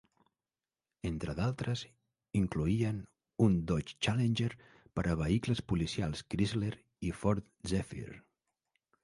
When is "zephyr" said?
7.75-8.11